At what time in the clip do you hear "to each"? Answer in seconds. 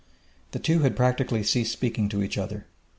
2.09-2.35